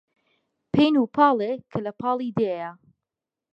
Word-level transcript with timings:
پەین 0.73 0.95
و 0.97 1.05
پاڵێ 1.15 1.51
کە 1.71 1.79
لە 1.85 1.91
پاڵی 2.01 2.35
دێیە 2.37 2.71